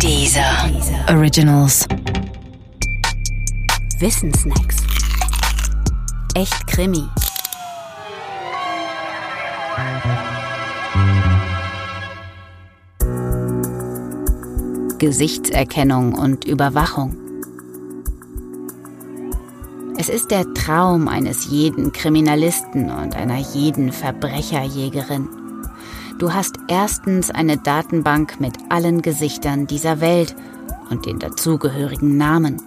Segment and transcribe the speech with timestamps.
[0.00, 0.70] Dieser
[1.08, 1.86] Originals.
[4.00, 4.76] Wissensnacks.
[6.34, 7.04] Echt Krimi.
[14.98, 17.16] Gesichtserkennung und Überwachung.
[19.96, 25.43] Es ist der Traum eines jeden Kriminalisten und einer jeden Verbrecherjägerin.
[26.18, 30.36] Du hast erstens eine Datenbank mit allen Gesichtern dieser Welt
[30.88, 32.62] und den dazugehörigen Namen.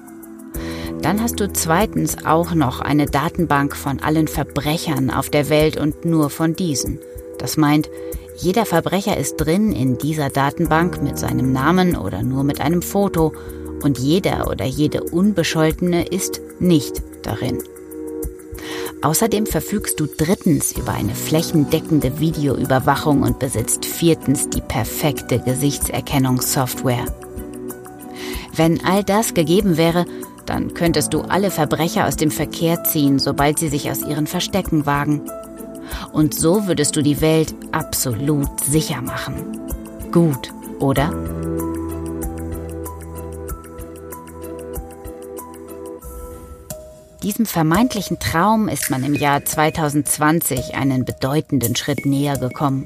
[1.01, 6.03] Dann hast du zweitens auch noch eine Datenbank von allen Verbrechern auf der Welt und
[6.03, 6.99] nur von diesen.
[7.39, 7.89] Das meint,
[8.35, 13.33] jeder Verbrecher ist drin in dieser Datenbank mit seinem Namen oder nur mit einem Foto
[13.81, 17.63] und jeder oder jede Unbescholtene ist nicht darin.
[19.01, 27.05] Außerdem verfügst du drittens über eine flächendeckende Videoüberwachung und besitzt viertens die perfekte Gesichtserkennungssoftware.
[28.55, 30.05] Wenn all das gegeben wäre,
[30.47, 34.85] dann könntest du alle Verbrecher aus dem Verkehr ziehen, sobald sie sich aus ihren Verstecken
[34.85, 35.21] wagen.
[36.11, 39.61] Und so würdest du die Welt absolut sicher machen.
[40.11, 41.13] Gut, oder?
[47.23, 52.85] Diesem vermeintlichen Traum ist man im Jahr 2020 einen bedeutenden Schritt näher gekommen.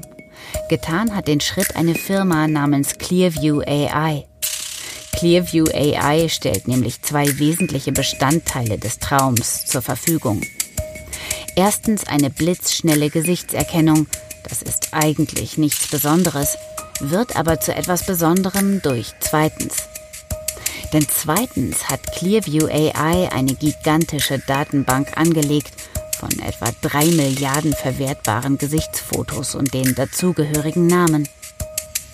[0.68, 4.26] Getan hat den Schritt eine Firma namens Clearview AI.
[5.12, 10.40] Clearview AI stellt nämlich zwei wesentliche Bestandteile des Traums zur Verfügung.
[11.54, 14.06] Erstens eine blitzschnelle Gesichtserkennung,
[14.48, 16.56] das ist eigentlich nichts Besonderes,
[17.00, 19.91] wird aber zu etwas Besonderem durch zweitens
[20.92, 25.72] denn zweitens hat Clearview AI eine gigantische Datenbank angelegt
[26.18, 31.28] von etwa drei Milliarden verwertbaren Gesichtsfotos und den dazugehörigen Namen.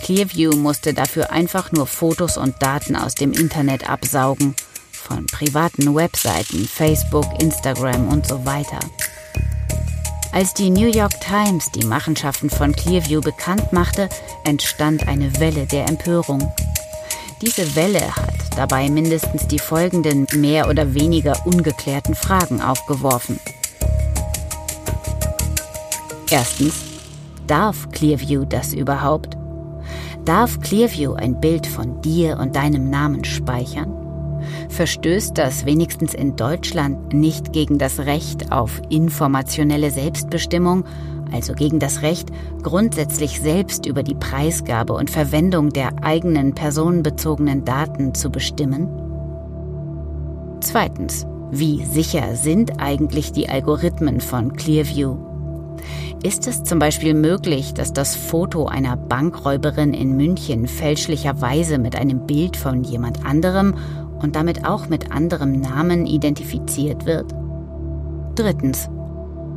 [0.00, 4.54] Clearview musste dafür einfach nur Fotos und Daten aus dem Internet absaugen,
[4.92, 8.78] von privaten Webseiten, Facebook, Instagram und so weiter.
[10.32, 14.08] Als die New York Times die Machenschaften von Clearview bekannt machte,
[14.44, 16.52] entstand eine Welle der Empörung.
[17.40, 23.38] Diese Welle hat dabei mindestens die folgenden mehr oder weniger ungeklärten Fragen aufgeworfen.
[26.30, 26.74] Erstens,
[27.46, 29.36] darf Clearview das überhaupt?
[30.24, 33.94] Darf Clearview ein Bild von dir und deinem Namen speichern?
[34.68, 40.84] Verstößt das wenigstens in Deutschland nicht gegen das Recht auf informationelle Selbstbestimmung
[41.32, 42.30] also gegen das Recht,
[42.62, 48.88] grundsätzlich selbst über die Preisgabe und Verwendung der eigenen personenbezogenen Daten zu bestimmen?
[50.60, 55.16] Zweitens, wie sicher sind eigentlich die Algorithmen von Clearview?
[56.22, 62.26] Ist es zum Beispiel möglich, dass das Foto einer Bankräuberin in München fälschlicherweise mit einem
[62.26, 63.74] Bild von jemand anderem
[64.20, 67.32] und damit auch mit anderem Namen identifiziert wird?
[68.34, 68.90] Drittens,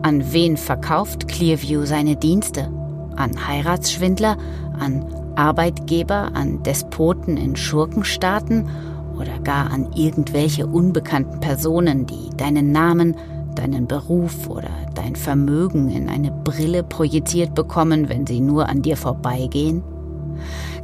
[0.01, 2.72] an wen verkauft Clearview seine Dienste?
[3.16, 4.38] An Heiratsschwindler?
[4.79, 6.31] An Arbeitgeber?
[6.34, 8.69] An Despoten in Schurkenstaaten?
[9.17, 13.16] Oder gar an irgendwelche unbekannten Personen, die deinen Namen,
[13.56, 18.97] deinen Beruf oder dein Vermögen in eine Brille projiziert bekommen, wenn sie nur an dir
[18.97, 19.84] vorbeigehen?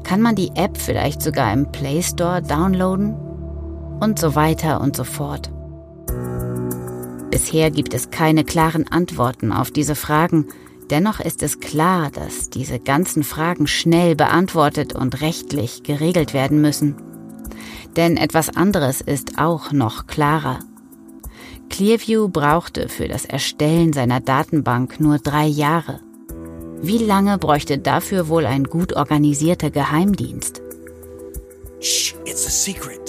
[0.03, 3.15] Kann man die App vielleicht sogar im Play Store downloaden?
[3.99, 5.49] Und so weiter und so fort.
[7.37, 10.47] Bisher gibt es keine klaren Antworten auf diese Fragen,
[10.89, 16.95] dennoch ist es klar, dass diese ganzen Fragen schnell beantwortet und rechtlich geregelt werden müssen.
[17.95, 20.61] Denn etwas anderes ist auch noch klarer.
[21.69, 25.99] Clearview brauchte für das Erstellen seiner Datenbank nur drei Jahre.
[26.81, 30.63] Wie lange bräuchte dafür wohl ein gut organisierter Geheimdienst?
[31.81, 33.07] Shh, it's a secret.